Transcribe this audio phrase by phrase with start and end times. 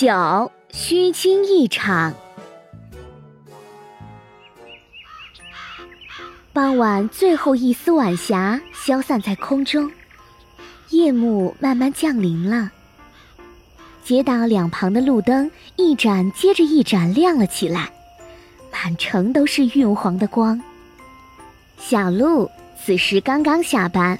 [0.00, 2.14] 九虚惊一场。
[6.54, 9.92] 傍晚，最后一丝晚霞消散在空中，
[10.88, 12.70] 夜幕慢慢降临了。
[14.02, 17.90] 街道两旁的路灯一盏接着一盏亮了起来，
[18.72, 20.58] 满城都是晕黄的光。
[21.78, 22.50] 小鹿
[22.82, 24.18] 此时刚刚下班，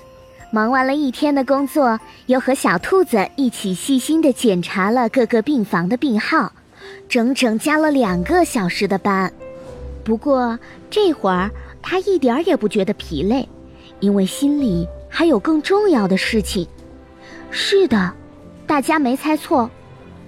[0.53, 6.53] 忙完了一天的工作，又和小兔子一起细心的检查了各个病房的病号，
[7.09, 9.33] 整整加了两个小时的班。
[10.03, 10.59] 不过
[10.91, 13.49] 这会儿他一点儿也不觉得疲累，
[14.01, 16.67] 因为心里还有更重要的事情。
[17.51, 18.13] 是的，
[18.67, 19.71] 大家没猜错。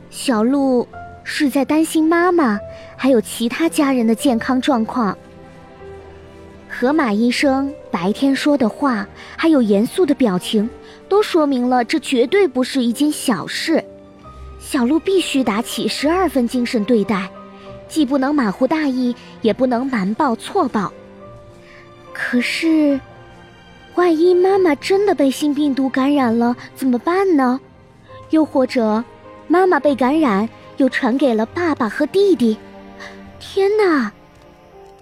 [0.08, 0.86] 小鹿
[1.24, 2.60] 是在担心妈妈，
[2.96, 5.16] 还有其他家人的健康状况。
[6.74, 10.68] 河马医生白天说的话，还有严肃的表情，
[11.06, 13.84] 都说明了这绝对不是一件小事。
[14.58, 17.28] 小鹿必须打起十二分精神对待，
[17.88, 20.90] 既不能马虎大意，也不能瞒报错报。
[22.14, 22.98] 可是，
[23.94, 27.60] 万一妈妈真的被新病毒感染了，怎么办呢？
[28.30, 29.04] 又或者……
[29.46, 30.48] 妈妈被感染，
[30.78, 32.56] 又传给了爸爸和弟弟。
[33.38, 34.10] 天哪！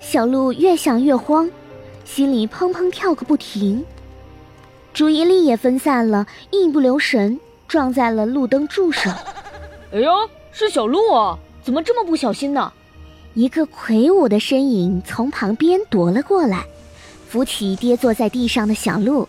[0.01, 1.49] 小鹿越想越慌，
[2.13, 3.85] 心里砰砰跳个不停，
[4.93, 9.15] 注意力也分散了，一不留神撞在了路灯柱上。
[9.95, 10.11] 哎呦，
[10.51, 11.39] 是小鹿啊！
[11.63, 12.73] 怎么这么不小心呢？
[13.35, 16.65] 一个魁梧的身影从旁边夺了过来，
[17.29, 19.29] 扶起跌坐在地上的小鹿，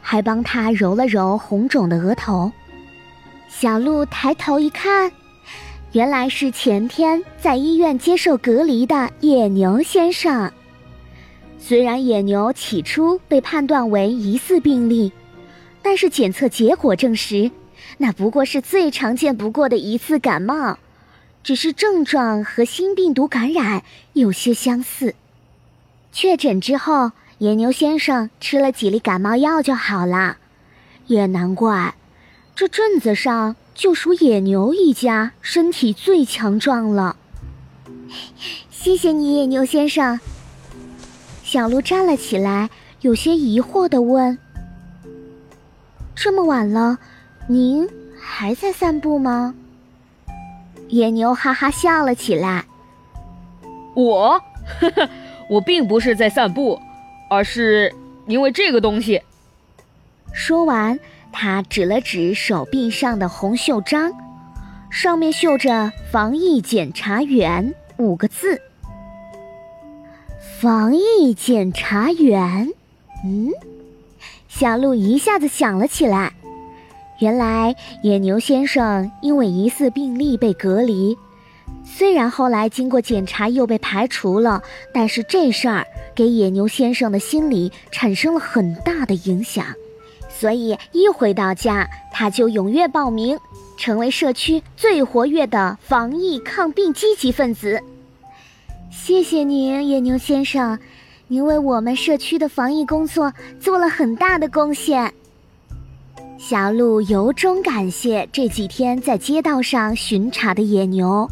[0.00, 2.50] 还帮他揉了揉红肿的额头。
[3.50, 5.12] 小鹿抬头一看，
[5.92, 10.50] 原来是前天在医院接受隔离的野牛先生。
[11.64, 15.12] 虽然野牛起初被判断为疑似病例，
[15.80, 17.52] 但是检测结果证实，
[17.98, 20.76] 那不过是最常见不过的一次感冒，
[21.44, 25.14] 只是症状和新病毒感染有些相似。
[26.12, 30.38] 确诊之后，野牛先生吃了几粒感冒药就好了，
[31.06, 31.94] 也难怪。
[32.56, 37.16] 这镇子上就属野牛一家身体最强壮了。
[38.68, 40.18] 谢谢你，野牛先生。
[41.52, 42.70] 小鹿站了起来，
[43.02, 44.38] 有些疑惑的问
[46.16, 46.96] ：“这么晚了，
[47.46, 47.86] 您
[48.18, 49.54] 还在散步吗？”
[50.88, 52.64] 野牛哈哈笑了起来
[53.94, 54.40] ：“我，
[54.80, 55.10] 呵呵，
[55.50, 56.80] 我并不是在散步，
[57.28, 57.94] 而是
[58.26, 59.20] 因为这个东西。”
[60.32, 60.98] 说完。
[61.30, 64.10] 他指了指手臂上的红袖章，
[64.90, 68.58] 上面绣着“防疫检查员”五个字。
[70.62, 72.72] 防疫检查员，
[73.24, 73.50] 嗯，
[74.46, 76.32] 小鹿一下子想了起来。
[77.18, 77.74] 原来
[78.04, 81.18] 野牛先生因为疑似病例被隔离，
[81.84, 84.62] 虽然后来经过检查又被排除了，
[84.94, 85.84] 但是这事儿
[86.14, 89.66] 给野牛先生的心理产生了很大的影响。
[90.28, 93.36] 所以一回到家，他就踊跃报名，
[93.76, 97.82] 成为社区最活跃的防疫抗病积极分子。
[98.92, 100.78] 谢谢您，野牛先生，
[101.26, 105.12] 您为我们社区的防疫工作做了很大的贡献。
[106.38, 111.26] 小鹿由衷感谢这几天在街道上巡查的野牛，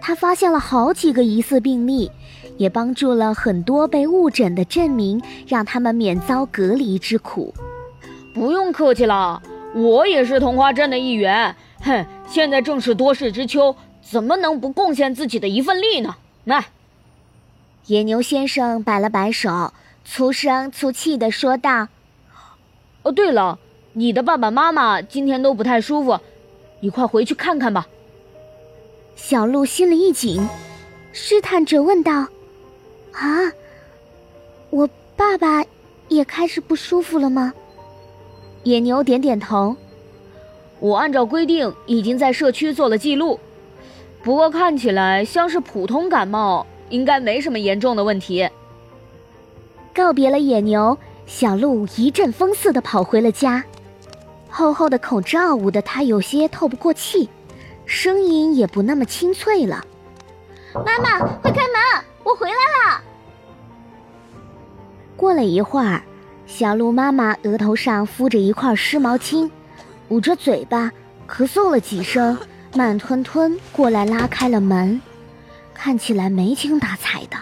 [0.00, 2.10] 他发现了好几个疑似病例，
[2.56, 7.54] 也帮助了很多被误诊的镇民，让他们免遭隔离之苦。
[8.34, 9.40] 不用客气了，
[9.72, 11.54] 我也是童话镇的一员。
[11.80, 16.16] 哼，现在正是多事之秋，怎么能不贡献自己的一份力呢？
[16.44, 16.66] 来，
[17.86, 19.72] 野牛先生摆了摆手，
[20.04, 21.86] 粗声粗气地说道
[23.04, 23.60] ：“哦，对了，
[23.92, 26.18] 你的爸爸妈妈今天都不太舒服，
[26.80, 27.86] 你快回去看看吧。”
[29.14, 30.48] 小鹿心里一紧，
[31.12, 32.26] 试探着问道
[33.12, 33.52] ：“啊，
[34.70, 35.64] 我爸爸
[36.08, 37.54] 也开始不舒服了吗？”
[38.64, 39.76] 野牛点点头，
[40.80, 43.38] 我按照规定已经在社区做了记录，
[44.22, 48.48] 不过看起来像是普通感冒，应该没什么严重的问题。
[49.92, 50.96] 告别了野牛，
[51.26, 53.64] 小鹿一阵风似的跑回了家，
[54.48, 57.28] 厚厚的口罩捂得他有些透不过气，
[57.84, 59.84] 声音也不那么清脆了。
[60.72, 63.02] 妈妈，快开门，我回来了。
[65.16, 66.00] 过了一会儿。
[66.44, 69.50] 小鹿妈妈额头上敷着一块湿毛巾，
[70.10, 70.92] 捂着嘴巴
[71.26, 72.36] 咳嗽了几声，
[72.74, 75.00] 慢吞吞过来拉开了门，
[75.74, 77.36] 看起来没精打采的。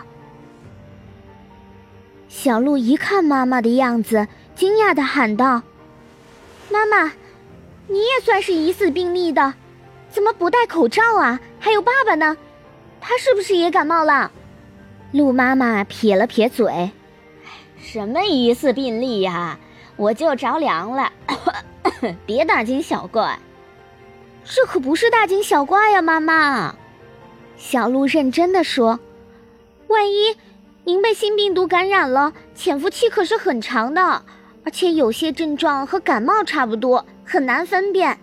[2.29, 5.63] 小鹿一看妈妈的样子，惊讶的喊道
[6.71, 7.13] ：“妈妈，
[7.87, 9.55] 你也算是疑似病例的，
[10.11, 11.41] 怎么不戴口罩啊？
[11.59, 12.37] 还有爸爸呢，
[13.01, 14.31] 他是不是也感冒了？
[15.13, 16.91] 鹿妈妈撇了撇嘴
[17.79, 19.59] ：“什么疑似病例呀？
[19.97, 21.13] 我就着凉了，
[22.27, 23.39] 别大惊小怪。
[24.45, 26.75] 这可不是大惊小怪呀，妈妈。”
[27.57, 28.99] 小鹿认真的说
[29.89, 30.37] ：“万一
[30.85, 34.23] 您被新病毒感染了，潜伏期可是很长的，
[34.65, 38.19] 而且有些症状和感冒差不多，很难分辨。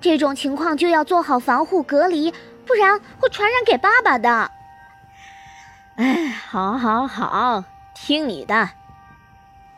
[0.00, 2.32] 这种情况就要做好防护隔离，
[2.66, 4.50] 不然会传染给爸爸的。”
[5.96, 7.64] 哎，好，好，好，
[7.94, 8.70] 听你的。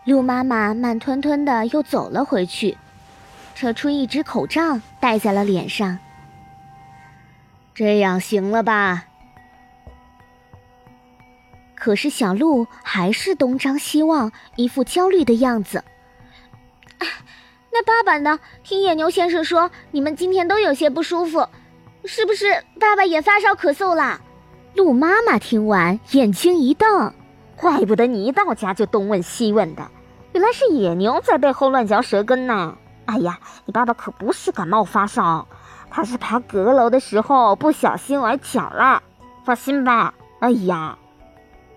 [0.05, 2.77] 鹿妈妈慢吞吞的又走了回去，
[3.55, 5.99] 扯出一只口罩戴在了脸上。
[7.75, 9.05] 这样行了吧？
[11.75, 15.85] 可是小鹿还是东张西望，一副焦虑的样子。
[17.71, 18.39] 那爸爸呢？
[18.63, 21.47] 听野牛先生说，你们今天都有些不舒服，
[22.05, 22.65] 是不是？
[22.79, 24.21] 爸爸也发烧咳嗽了？
[24.75, 27.13] 鹿妈妈听完，眼睛一瞪，
[27.57, 29.91] 怪不得你一到家就东问西问的，
[30.33, 32.79] 原来是野牛在背后乱嚼舌根呢。
[33.07, 35.47] 哎呀，你爸爸可不是感冒发烧，
[35.91, 39.03] 他是爬阁楼的时候不小心崴脚了。
[39.45, 40.15] 放心吧。
[40.41, 40.99] 哎呀，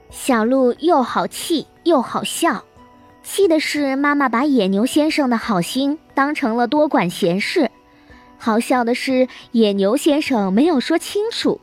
[0.09, 2.63] 小鹿又好气又好笑，
[3.23, 7.69] 气的是妈妈把野牛先生的好心当成了多管闲事，
[8.37, 11.59] 好笑的是野牛先生没有说清楚。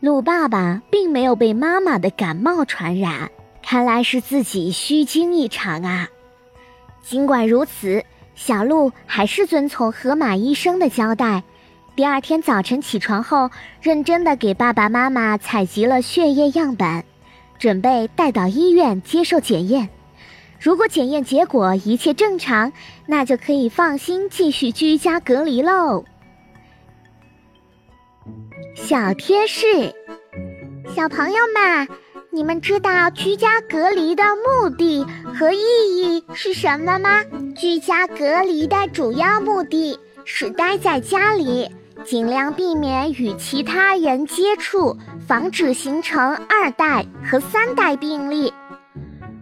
[0.00, 3.30] 鹿爸爸并没有被妈妈的感冒传染，
[3.62, 6.08] 看来是自己虚惊一场啊。
[7.02, 8.04] 尽管如此，
[8.36, 11.42] 小鹿还是遵从河马医生的交代，
[11.96, 13.50] 第二天早晨起床后，
[13.80, 17.02] 认真的给爸爸妈妈采集了血液样本，
[17.58, 19.88] 准备带到医院接受检验。
[20.60, 22.72] 如果检验结果一切正常，
[23.06, 26.04] 那就可以放心继续居家隔离喽。
[28.74, 29.94] 小贴士，
[30.94, 31.88] 小朋友们，
[32.36, 35.58] 你们知道居家隔离的目的和意
[35.96, 37.24] 义是什么吗？
[37.56, 41.66] 居家隔离的主要目的是待在家里，
[42.04, 48.52] 尽量避免与其他人接触，防止形成二代和三代病例。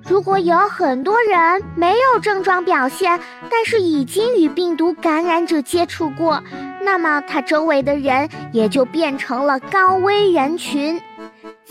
[0.09, 3.19] 如果有很多人没有症状表现，
[3.51, 6.41] 但是已经与病毒感染者接触过，
[6.81, 11.03] 那么他周围的人也就变成了高危人群。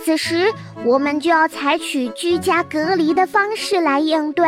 [0.04, 0.52] 此时，
[0.84, 4.46] 我们就要采取居家隔离的方式来应对。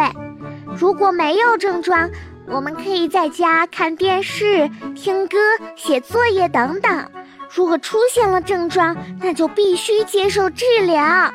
[0.78, 2.10] 如果没有症状，
[2.46, 5.38] 我们可以在家看电视、听歌、
[5.78, 7.06] 写作业等等；
[7.50, 11.34] 如果出现了症状，那就必须接受治疗。